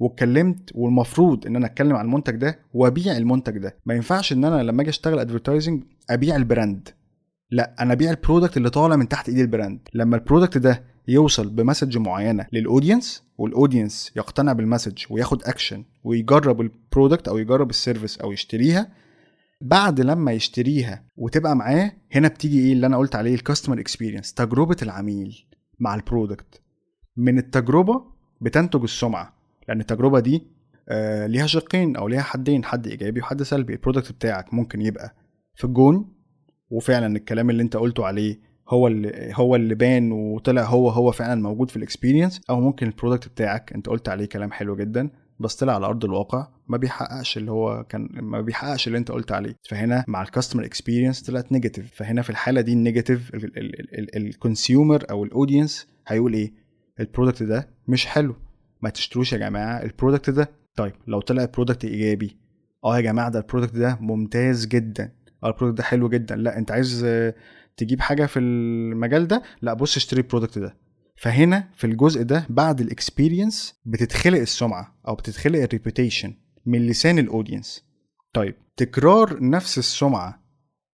واتكلمت 0.00 0.70
والمفروض 0.74 1.46
إن 1.46 1.56
أنا 1.56 1.66
أتكلم 1.66 1.96
عن 1.96 2.04
المنتج 2.04 2.36
ده 2.36 2.58
وأبيع 2.74 3.16
المنتج 3.16 3.58
ده. 3.58 3.76
ما 3.86 3.94
ينفعش 3.94 4.32
إن 4.32 4.44
أنا 4.44 4.62
لما 4.62 4.82
أجي 4.82 4.90
أشتغل 4.90 5.18
advertising 5.18 5.82
أبيع 6.10 6.36
ال 6.36 6.43
brand. 6.43 6.88
لا 7.50 7.74
أنا 7.80 7.92
أبيع 7.92 8.10
ال 8.10 8.16
product 8.16 8.56
اللي 8.56 8.70
طالع 8.70 8.96
من 8.96 9.08
تحت 9.08 9.28
ايد 9.28 9.38
ال 9.38 9.45
brand. 9.45 9.88
لما 9.94 10.16
ال 10.16 10.21
product 10.21 10.58
ده 10.58 10.84
يوصل 11.08 11.50
ب 11.50 11.56
message 11.56 11.98
معينة 11.98 12.46
لل 12.52 12.66
audience 12.66 13.22
وال 13.38 13.53
audience 13.53 14.12
يقتنع 14.16 14.52
بال 14.52 14.64
message 14.64 15.04
وياخد 15.10 15.42
اكشن 15.44 15.84
ويجرب 16.04 16.60
ال 16.60 16.69
product 16.69 17.28
أو 17.28 17.38
يجرب 17.38 17.70
ال 17.70 17.76
service 17.76 18.18
أو 18.18 18.32
يشتريها 18.32 18.88
بعد 19.60 20.00
لما 20.00 20.32
يشتريها 20.32 21.04
وتبقى 21.16 21.56
معاه 21.56 21.92
هنا 22.12 22.28
بتيجي 22.28 22.60
إيه 22.60 22.72
اللي 22.72 22.86
أنا 22.86 22.96
قلت 22.96 23.14
عليه 23.14 23.34
ال 23.34 23.39
customer 23.39 23.80
experience 23.80 24.34
تجربة 24.34 24.76
العميل 24.82 25.44
مع 25.80 25.94
ال 25.94 26.02
product 26.02 26.60
من 27.16 27.38
التجربة 27.38 28.04
بتنتج 28.40 28.82
السمعة. 28.82 29.39
لأن 29.70 29.80
التجربة 29.80 30.20
دي 30.20 30.46
آه 30.88 31.26
ليها 31.26 31.46
شقين 31.46 31.96
أو 31.96 32.08
ليها 32.08 32.22
حدين 32.22 32.64
حد 32.64 32.86
إيجابي 32.86 33.20
وحد 33.20 33.42
سلبي. 33.42 33.72
ال 33.72 33.77
product 33.77 34.12
بتاعك 34.12 34.54
ممكن 34.54 34.80
يبقى 34.82 35.14
في 35.54 35.64
الجون 35.64 36.12
وفعلا 36.70 37.16
الكلام 37.16 37.50
اللي 37.50 37.62
أنت 37.62 37.76
قلته 37.76 38.06
عليه 38.06 38.40
هو 38.68 38.86
اللي 38.86 39.32
هو 39.34 39.56
اللي 39.56 39.74
بان 39.74 40.12
وطلع 40.12 40.62
هو 40.62 40.88
هو 40.90 41.12
فعلا 41.12 41.42
موجود 41.42 41.70
في 41.70 41.76
ال 41.76 41.82
experience 41.82 42.40
أو 42.50 42.60
ممكن 42.60 42.86
ال 42.86 42.91
product 42.91 43.28
بتاعك 43.28 43.72
أنت 43.72 43.88
قلت 43.88 44.08
عليه 44.08 44.24
كلام 44.26 44.52
حلو 44.52 44.76
جدا 44.76 45.10
بس 45.40 45.56
طلع 45.56 45.74
على 45.74 45.86
أرض 45.86 46.04
الواقع 46.04 46.48
ما 46.68 46.76
بيحققش 46.76 47.36
اللي 47.38 47.50
هو 47.50 47.84
كان 47.88 48.08
ما 48.12 48.40
بيحققش 48.40 48.86
اللي 48.86 48.98
أنت 48.98 49.10
قلت 49.10 49.32
عليه. 49.32 49.54
فهنا 49.68 50.04
مع 50.08 50.22
ال 50.22 50.27
customer 50.27 50.64
experience 50.64 51.22
طلعت 51.22 51.52
negative 51.52 51.90
فهنا 51.94 52.22
في 52.22 52.30
الحالة 52.30 52.60
دي 52.60 52.72
ال 52.72 52.78
negative 52.78 53.30
ال 54.16 54.26
consumer 54.26 55.04
أو 55.10 55.24
ال 55.24 55.31
audience 55.31 55.88
هيقول 56.08 56.34
إيه؟ 56.34 56.52
ال 57.00 57.05
product 57.05 57.42
ده 57.42 57.68
مش 57.88 58.06
حلو. 58.06 58.34
ما 58.82 58.90
تشتروش 58.90 59.32
يا 59.32 59.38
جماعة. 59.38 59.82
ال 59.82 59.88
product 59.88 60.30
ده 60.30 60.50
طيب 60.76 60.92
لو 61.06 61.20
طلع 61.20 61.42
ال 61.42 61.47
product 61.47 61.84
إيجابي 61.84 62.36
آه 62.84 62.96
يا 62.96 63.00
جماعة 63.00 63.30
ده 63.30 63.38
ال 63.38 63.43
product 63.43 63.76
ده 63.76 63.98
ممتاز 64.00 64.66
جدا. 64.66 65.12
آه 65.44 65.48
ال 65.48 65.52
product 65.52 65.78
ده 65.78 65.84
حلو 65.84 66.08
جدا. 66.08 66.36
لا 66.36 66.58
أنت 66.58 66.70
عايز 66.70 67.06
تجيب 67.76 68.00
حاجة 68.00 68.26
في 68.26 68.38
المجال 68.38 69.26
ده؟ 69.26 69.42
لا 69.62 69.74
بص 69.74 69.96
اشتري 69.96 70.20
ال 70.20 70.25
product 70.25 70.58
ده. 70.58 70.76
فهنا 71.16 71.68
في 71.76 71.86
الجزء 71.86 72.22
ده 72.22 72.46
بعد 72.48 72.80
ال 72.80 72.89
experience 72.89 73.80
بتتخلق 73.84 74.38
السمعة 74.40 75.00
أو 75.08 75.14
بتتخلق 75.14 75.58
ال 75.58 75.65
reputation 75.65 76.34
من 76.66 76.86
لسان 76.86 77.18
ال 77.18 77.25
audience 77.25 77.84
طيب 78.32 78.54
تكرار 78.76 79.38
نفس 79.44 79.78
السمعة 79.78 80.42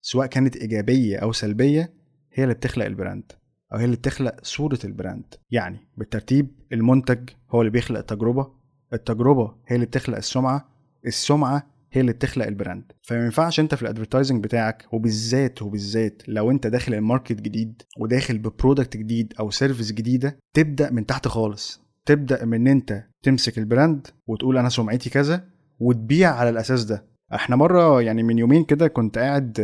سواء 0.02 0.26
كانت 0.26 0.57
إيجابية 0.57 1.19
أو 1.19 1.33
سلبية 1.33 1.93
هي 2.33 2.45
اللي 2.45 2.55
بتخلق 2.55 2.85
ال 2.87 2.93
brand. 2.93 3.33
أو 3.73 3.78
هي 3.78 3.85
اللي 3.85 3.96
بتخلق 3.96 4.35
صورة 4.42 4.78
ال 4.85 4.92
brand. 4.92 5.35
يعني 5.50 5.78
بالترتيب 5.96 6.50
المنتج 6.73 7.30
هو 7.50 7.61
اللي 7.61 7.70
بيخلق 7.70 7.99
التجربة 7.99 8.50
التجربة 8.92 9.54
هي 9.66 9.75
اللي 9.76 9.87
بتخلق 9.87 10.16
السمعة 10.16 10.68
السمعة 11.06 11.66
هي 11.92 12.00
اللي 12.00 12.12
بتخلق 12.12 12.46
ال 12.47 12.53
brand. 12.53 12.92
فما 13.02 13.25
ينفعش 13.25 13.61
أنت 13.61 13.75
في 13.75 13.82
ال 13.83 13.88
advertising 13.88 14.45
بتاعك 14.44 14.87
وبالذات 14.92 15.62
وبالذات 15.62 16.23
لو 16.28 16.50
أنت 16.50 16.66
داخل 16.66 16.94
ال 16.95 17.01
market 17.01 17.40
جديد 17.40 17.82
وداخل 17.99 18.38
ب 18.38 18.46
product 18.46 18.97
جديد 18.96 19.35
أو 19.40 19.50
service 19.50 19.92
جديدة 19.92 20.38
تبدأ 20.54 20.90
من 20.90 21.06
تحت 21.06 21.28
خالص. 21.28 21.80
تبدأ 22.06 22.44
من 22.44 22.54
إن 22.54 22.66
أنت 22.66 23.04
تمسك 23.23 23.58
ال 23.59 23.66
brand 23.66 24.06
وتقول 24.26 24.58
أنا 24.58 24.68
سمعتي 24.68 25.11
كذا 25.11 25.44
وتبيع 25.78 26.35
على 26.35 26.50
الأساس 26.50 26.85
ده. 26.85 27.04
إحنا 27.35 27.56
مرة 27.56 28.02
يعني 28.02 28.23
من 28.23 28.38
يومين 28.38 28.64
كده 28.64 28.88
كنت 28.88 29.18
قاعد 29.18 29.61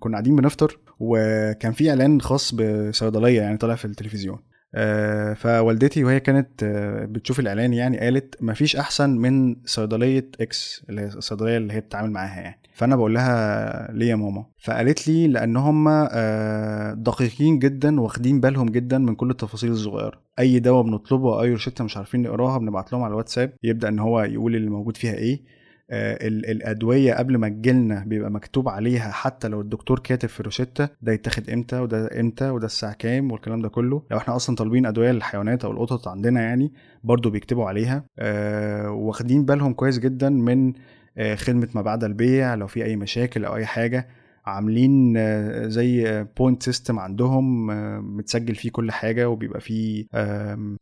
كنا 0.00 0.12
قاعدين 0.12 0.36
بنفطر 0.36 0.78
وكان 0.98 1.72
في 1.72 1.90
إعلان 1.90 2.20
خاص 2.20 2.54
بصيدلية 2.54 3.40
يعني 3.40 3.56
طالع 3.56 3.74
في 3.74 3.84
التلفزيون. 3.84 4.38
آه، 4.74 5.34
فوالدتي 5.34 6.04
وهي 6.04 6.20
كانت 6.20 6.62
آه، 6.62 7.04
بتشوف 7.04 7.40
الإعلان 7.40 7.72
يعني 7.72 7.98
قالت 7.98 8.42
مفيش 8.42 8.76
أحسن 8.76 9.10
من 9.10 9.56
صيدلية 9.64 10.30
إكس 10.40 10.84
اللي 10.88 11.00
هي 11.00 11.06
الصيدلية 11.06 11.56
اللي 11.56 11.72
هي 11.72 11.80
بتتعامل 11.80 12.10
معاها 12.10 12.40
يعني. 12.40 12.60
فأنا 12.74 12.96
بقول 12.96 13.14
لها 13.14 13.92
ليه 13.92 14.06
يا 14.06 14.16
ماما؟ 14.16 14.46
فقالت 14.58 15.08
لي 15.08 15.26
لأن 15.28 15.56
هم 15.56 15.88
آه، 15.88 16.92
دقيقين 16.92 17.58
جدا 17.58 18.00
واخدين 18.00 18.40
بالهم 18.40 18.68
جدا 18.68 18.98
من 18.98 19.14
كل 19.14 19.30
التفاصيل 19.30 19.70
الصغيرة. 19.70 20.20
أي 20.38 20.58
دواء 20.58 20.82
بنطلبه 20.82 21.42
أي 21.42 21.50
روشتة 21.50 21.84
مش 21.84 21.96
عارفين 21.96 22.22
نقراها 22.22 22.58
بنبعت 22.58 22.92
لهم 22.92 23.02
على 23.02 23.10
الواتساب 23.10 23.52
يبدأ 23.62 23.88
إن 23.88 23.98
هو 23.98 24.20
يقول 24.20 24.56
اللي 24.56 24.70
موجود 24.70 24.96
فيها 24.96 25.14
إيه. 25.14 25.59
الأدوية 25.92 27.14
قبل 27.14 27.36
ما 27.38 27.48
تجيلنا 27.48 28.04
بيبقى 28.06 28.30
مكتوب 28.30 28.68
عليها 28.68 29.10
حتى 29.12 29.48
لو 29.48 29.60
الدكتور 29.60 29.98
كاتب 29.98 30.28
في 30.28 30.42
روشتة 30.42 30.88
ده 31.02 31.12
يتاخد 31.12 31.50
إمتى 31.50 31.78
وده 31.80 32.20
إمتى 32.20 32.50
وده 32.50 32.66
الساعة 32.66 32.92
كام 32.92 33.32
والكلام 33.32 33.62
ده 33.62 33.68
كله. 33.68 34.02
لو 34.10 34.16
إحنا 34.18 34.36
أصلا 34.36 34.56
طالبين 34.56 34.86
أدوية 34.86 35.10
للحيوانات 35.12 35.64
أو 35.64 35.70
القطط 35.70 36.08
عندنا 36.08 36.40
يعني 36.42 36.72
برضو 37.04 37.30
بيكتبوا 37.30 37.64
عليها. 37.68 38.04
آه 38.18 38.90
واخدين 38.90 39.44
بالهم 39.44 39.72
كويس 39.72 39.98
جدا 39.98 40.28
من 40.28 40.72
آه 41.18 41.34
خدمة 41.34 41.68
ما 41.74 41.82
بعد 41.82 42.04
البيع 42.04 42.54
لو 42.54 42.66
في 42.66 42.84
أي 42.84 42.96
مشاكل 42.96 43.44
أو 43.44 43.56
أي 43.56 43.66
حاجة 43.66 44.08
عاملين 44.50 45.14
آه، 45.16 45.66
زي 45.66 46.24
point 46.38 46.62
system 46.62 46.98
عندهم 46.98 47.70
آه، 47.70 48.00
متسجل 48.00 48.54
فيه 48.54 48.70
كل 48.70 48.90
حاجة 48.92 49.28
وبيبقى 49.28 49.60
فيه 49.60 50.06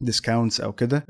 discounts 0.01 0.61
أو 0.61 0.73
كده. 0.73 1.05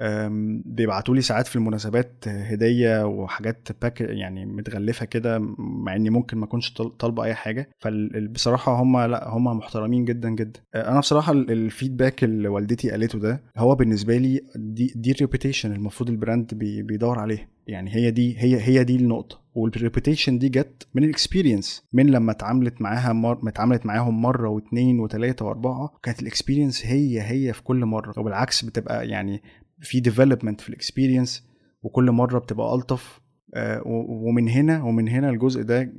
بيبعتوا 0.64 1.14
لي 1.14 1.20
ساعات 1.20 1.46
في 1.46 1.56
المناسبات 1.56 2.24
هدية 2.28 3.06
وحاجات 3.06 3.68
باك 3.82 4.00
يعني 4.00 4.46
متغلفة 4.46 5.06
كده 5.06 5.38
مع 5.58 5.96
إني 5.96 6.10
ممكن 6.10 6.38
ما 6.38 6.44
أكونش 6.44 6.72
طالبة 6.98 7.24
أي 7.24 7.34
حاجة. 7.34 7.70
فبصراحه 7.78 8.82
هم 8.82 8.98
لا 9.00 9.28
هم 9.28 9.44
محترمين 9.44 10.04
جدا 10.04 10.30
جدا. 10.30 10.60
آه، 10.74 10.90
أنا 10.90 11.00
بصراحة 11.00 11.32
ال 11.32 11.42
feedback 11.42 12.24
اللي 12.24 12.48
والدتي 12.48 12.90
قالته 12.90 13.18
ده 13.18 13.42
هو 13.56 13.74
بالنسبة 13.74 14.16
لي 14.16 14.40
دي 14.56 14.92
دي 14.96 15.10
ال 15.10 15.16
reputation 15.16 15.72
المفروض 15.72 16.10
ال 16.10 16.17
brand 16.17 16.54
بيدور 16.54 17.18
عليه. 17.18 17.48
يعني 17.66 17.94
هي 17.94 18.10
دي 18.10 18.38
هي 18.38 18.60
هي 18.60 18.84
دي 18.84 18.96
النقطة. 18.96 19.47
وال 19.58 19.71
reputation 19.71 20.38
دي 20.38 20.48
جت 20.48 20.86
من 20.94 21.04
ال 21.04 21.11
experience 21.11 21.82
من 21.92 22.06
لما 22.06 22.32
اتعاملت 22.32 22.82
معاها 22.82 23.12
مر... 23.12 23.48
اتعاملت 23.48 23.86
معاهم 23.86 24.22
مرة 24.22 24.48
واثنين 24.48 25.00
وثلاثه 25.00 25.44
واربعة 25.44 25.98
كانت 26.02 26.22
ال 26.22 26.28
experience 26.28 26.86
هي 26.86 27.22
هي 27.22 27.52
في 27.52 27.62
كل 27.62 27.84
مرة. 27.84 28.14
وبالعكس 28.20 28.64
بتبقى 28.64 29.08
يعني 29.08 29.42
في 29.80 30.00
development 30.00 30.60
في 30.60 30.68
ال 30.68 30.75
experience 30.75 31.48
وكل 31.82 32.10
مرة 32.10 32.38
بتبقى 32.38 32.74
ألطف. 32.74 33.20
آه 33.54 33.82
ومن 34.08 34.48
هنا 34.48 34.82
ومن 34.82 35.08
هنا 35.08 35.30
الجزء 35.30 35.62
ده 35.62 35.92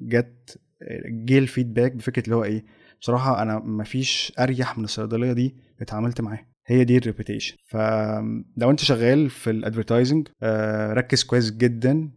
جت 0.00 0.60
جه 1.24 1.38
ال 1.38 1.44
feedback 1.44 1.92
بفكرة 1.92 2.24
اللي 2.24 2.36
هو 2.36 2.44
إيه 2.44 2.64
بصراحة 3.00 3.42
أنا 3.42 3.58
مفيش 3.58 4.32
أريح 4.38 4.78
من 4.78 4.84
الصيدلية 4.84 5.32
دي 5.32 5.54
اتعاملت 5.80 6.20
معاها. 6.20 6.46
هي 6.66 6.84
دي 6.84 6.96
ال 6.98 7.03
reputation 7.03 7.56
فلو 7.66 8.70
أنت 8.70 8.80
شغال 8.80 9.30
في 9.30 9.50
ال 9.50 9.57
advertising 9.57 10.28
آه، 10.42 10.92
ركز 10.92 11.24
كويس 11.24 11.50
جدا 11.50 11.90
آه، 11.92 12.15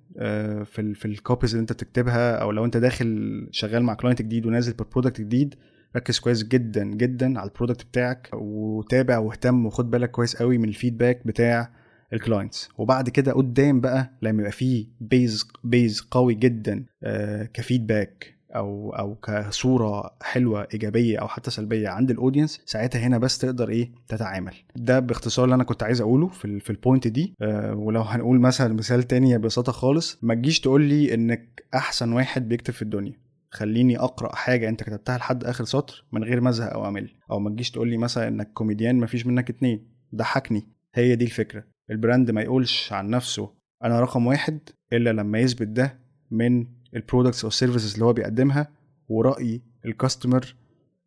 في 0.66 0.80
ال 0.80 0.96
في 0.96 1.06
ال 1.06 1.12
copies 1.12 1.52
اللي 1.52 1.62
انت 1.62 1.74
بتكتبها 1.74 2.36
أو 2.36 2.52
لو 2.52 2.66
انت 2.66 2.78
داخل 2.78 3.48
شغال 3.52 3.84
مع 3.84 3.94
client 3.94 4.22
جديد 4.22 4.46
ونازل 4.46 4.74
ب 4.74 4.80
product 4.80 5.22
جديد 5.22 5.56
ركز 5.96 6.20
كويس 6.20 6.44
جدا 6.44 6.84
جدا 6.84 7.40
على 7.40 7.50
ال 7.50 7.54
product 7.54 7.84
بتاعك 7.86 8.30
وتابع 8.34 9.18
واهتم 9.18 9.66
وخد 9.66 9.92
بالك 9.92 10.12
كويس 10.12 10.36
قوي 10.36 10.58
من 10.58 10.70
ال 10.70 10.76
feedback 10.76 11.28
بتاع 11.28 11.72
ال 12.14 12.21
clients 12.21 12.70
وبعد 12.78 13.10
كده 13.10 13.32
قدام 13.32 13.82
بقى 13.82 14.12
لما 14.22 14.40
يبقى 14.40 14.52
فيه 14.52 14.86
base 15.02 15.48
base 15.64 16.02
قوي 16.02 16.34
جدا 16.36 16.86
آه، 17.04 17.44
ك 17.54 17.62
feedback 17.62 18.34
أو 18.56 18.90
أو 18.90 19.16
كصورة 19.16 20.16
حلوة 20.22 20.68
إيجابية 20.74 21.18
أو 21.20 21.28
حتى 21.28 21.52
سلبية 21.52 21.90
عند 21.90 22.12
ال 22.12 22.17
audience 22.17 22.62
ساعتها 22.66 23.00
هنا 23.00 23.18
بس 23.18 23.38
تقدر 23.38 23.70
إيه 23.70 23.92
تتعامل. 24.08 24.54
ده 24.76 25.00
باختصار 25.00 25.46
اللي 25.46 25.56
أنا 25.56 25.64
كنت 25.64 25.84
عايز 25.84 26.02
أقوله 26.02 26.28
في 26.28 26.60
في 26.60 26.70
ال 26.70 26.76
point 26.76 27.08
دي. 27.08 27.36
أه 27.42 27.76
ولو 27.76 28.02
هنقول 28.02 28.40
مثلا 28.40 28.74
مثال 28.74 29.04
تاني 29.04 29.38
ببساطة 29.38 29.72
خالص 29.72 30.20
ما 30.22 30.34
تجيش 30.36 30.60
تقول 30.60 30.82
لي 30.82 31.14
إنك 31.14 31.64
أحسن 31.76 32.12
واحد 32.14 32.48
بيكتب 32.50 32.74
في 32.74 32.82
الدنيا. 32.82 33.14
خليني 33.52 34.00
أقرأ 34.00 34.36
حاجة 34.36 34.70
أنت 34.70 34.84
كتبتها 34.84 35.18
لحد 35.18 35.44
آخر 35.44 35.64
سطر 35.64 36.06
من 36.12 36.24
غير 36.24 36.42
ما 36.42 36.50
أزهق 36.50 36.74
أو 36.74 36.88
أمل. 36.88 37.10
أو 37.32 37.40
ما 37.40 37.50
تجيش 37.50 37.72
تقول 37.72 37.90
لي 37.90 37.98
مثلا 37.98 38.28
إنك 38.28 38.52
كوميديان 38.54 38.96
ما 38.96 39.06
فيش 39.06 39.26
منك 39.26 39.50
اتنين. 39.50 39.88
ضحكني. 40.16 40.68
هي 40.94 41.16
دي 41.16 41.26
الفكرة. 41.26 41.64
ال 41.92 41.98
brand 41.98 42.32
ما 42.32 42.42
يقولش 42.42 42.94
عن 42.94 43.10
نفسه 43.10 43.54
أنا 43.84 44.00
رقم 44.00 44.28
واحد 44.28 44.60
إلا 44.94 45.10
لما 45.10 45.40
يثبت 45.40 45.68
ده 45.68 46.00
من 46.32 46.66
ال 46.96 47.01
products 47.01 47.44
أو 47.44 47.48
ال 47.48 47.53
services 47.53 47.94
اللي 47.94 48.06
هو 48.06 48.14
بيقدمها 48.14 48.68
ورأي 49.10 49.62
ال 49.86 49.93
customer 49.93 50.56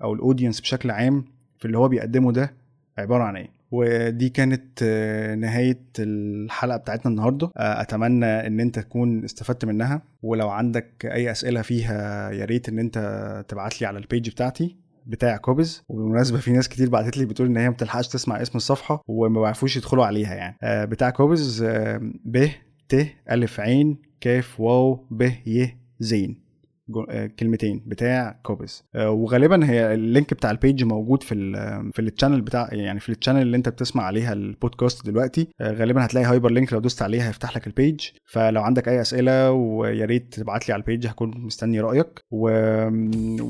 أو 0.02 0.14
ال 0.14 0.19
audience 0.19 0.60
بشكل 0.60 0.90
عام 0.90 1.24
في 1.58 1.64
اللي 1.64 1.78
هو 1.78 1.88
بيقدمه 1.88 2.32
ده 2.32 2.54
عبارة 2.98 3.22
عن 3.24 3.36
إيه. 3.36 3.48
ودي 3.70 4.28
كانت 4.28 4.82
آه، 4.82 5.34
نهاية 5.34 5.80
الحلقة 5.98 6.76
بتاعتنا 6.76 7.10
النهاردة. 7.10 7.50
آه، 7.56 7.80
أتمنى 7.80 8.46
إن 8.46 8.60
أنت 8.60 8.78
تكون 8.78 9.24
استفدت 9.24 9.64
منها. 9.64 10.02
ولو 10.22 10.48
عندك 10.48 11.06
أي 11.06 11.30
أسئلة 11.30 11.62
فيها 11.62 12.30
يا 12.30 12.44
ريت 12.44 12.68
إن 12.68 12.78
أنت 12.78 13.44
تبعت 13.48 13.80
لي 13.80 13.86
على 13.86 13.98
ال 13.98 14.05
page 14.05 14.30
بتاعتي 14.30 14.76
بتاع 15.06 15.36
كوبيز 15.36 15.82
وبالمناسبة 15.88 16.38
في 16.38 16.52
ناس 16.52 16.68
كتير 16.68 16.88
بعتت 16.88 17.16
لي 17.16 17.24
بتقول 17.24 17.48
إن 17.48 17.56
هي 17.56 17.68
ما 17.68 17.74
بتلحقش 17.74 18.08
تسمع 18.08 18.42
اسم 18.42 18.56
الصفحة 18.56 19.02
وما 19.08 19.40
بيعرفوش 19.40 19.76
يدخلوا 19.76 20.06
عليها 20.06 20.34
يعني. 20.34 20.56
آه، 20.62 20.84
بتاع 20.84 21.10
كوبيز 21.10 21.64
ب 22.24 22.46
ت 22.88 23.06
ألف 23.30 23.60
عين 23.60 24.11
كاف 24.22 24.60
واو 24.60 25.06
ب 25.10 25.22
ي 25.46 25.76
زين. 26.00 26.36
كلمتين 27.38 27.82
بتاع 27.86 28.40
كوبيز 28.42 28.82
آه، 28.94 29.10
وغالبا 29.10 29.66
هي 29.70 29.94
ال 29.94 30.02
link 30.02 30.34
بتاع 30.34 30.50
ال 30.50 30.57
page 30.57 30.84
موجود 30.84 31.22
في 31.22 31.34
في 31.94 31.98
ال 32.02 32.07
channel 32.07 32.40
بتاع 32.40 32.68
يعني 32.72 33.00
في 33.00 33.08
ال 33.08 33.12
channel 33.12 33.42
اللي 33.42 33.56
انت 33.56 33.68
بتسمع 33.68 34.02
عليها 34.04 34.32
البودكاست 34.32 35.06
دلوقتي. 35.06 35.48
آه، 35.60 35.72
غالبا 35.72 36.04
هتلاقي 36.04 36.26
hyperlink 36.26 36.72
لو 36.72 36.80
دوست 36.80 37.02
عليها 37.02 37.28
هيفتح 37.28 37.56
لك 37.56 37.66
ال 37.66 37.73
page 37.73 38.00
فلو 38.26 38.62
عندك 38.62 38.88
أي 38.88 39.00
أسئلة 39.00 39.50
ويا 39.52 40.04
ريت 40.06 40.34
تبعت 40.34 40.68
لي 40.68 40.74
على 40.74 40.80
ال 40.80 40.85
page 40.85 41.06
هكون 41.06 41.32
مستني 41.36 41.80
رأيك. 41.80 42.20
و... 42.30 42.48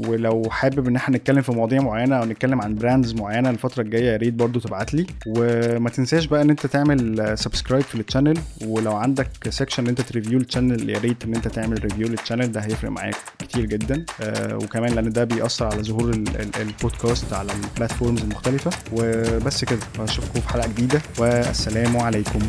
ولو 0.08 0.42
حابب 0.50 0.88
إن 0.88 0.96
إحنا 0.96 1.16
نتكلم 1.16 1.42
في 1.42 1.52
مواضيع 1.52 1.80
معينة 1.82 2.16
أو 2.16 2.24
نتكلم 2.24 2.60
عن 2.62 2.74
brands 2.75 3.14
معينة 3.14 3.50
الفترة 3.50 3.82
الجاية 3.82 4.04
يا 4.12 4.16
ريت 4.16 4.34
برضو 4.34 4.60
تبعت 4.60 4.94
لي. 4.94 5.06
وما 5.26 5.90
تنساش 5.90 6.26
بقى 6.26 6.42
إن 6.42 6.50
أنت 6.50 6.66
تعمل 6.66 7.32
subscribe 7.38 7.82
في 7.84 7.94
ال 7.94 8.00
channel 8.00 8.38
ولو 8.66 8.92
عندك 8.92 9.28
section 9.49 9.82
إن 9.82 9.88
أنت 9.88 10.00
ت 10.00 10.06
review 10.06 10.38
ال 10.38 10.45
channel 10.45 10.90
يا 10.90 10.98
ريت 10.98 11.24
إن 11.24 11.34
أنت 11.34 11.48
تعمل 11.48 11.84
review 11.85 12.09
لل 12.09 12.18
channel 12.18 12.52
ده 12.52 12.60
هيفرق 12.60 12.90
معاك. 12.90 13.14
كتير 13.38 13.64
جدا. 13.67 14.05
آه 14.21 14.57
وكمان 14.57 14.93
لأن 14.95 15.11
ده 15.11 15.25
بيأثر 15.25 15.67
على 15.67 15.83
ظهور 15.83 16.11
ال- 16.11 16.41
ال- 16.41 16.57
البودكاست 16.61 17.33
على 17.33 17.52
ال 17.52 17.59
platforms 17.59 18.21
المختلفة. 18.23 18.71
وبس 18.93 19.64
كده 19.64 19.79
أشوفكم 19.99 20.41
في 20.41 20.49
حلقة 20.49 20.69
جديدة. 20.69 21.02
والسلام 21.19 21.97
عليكم. 21.97 22.41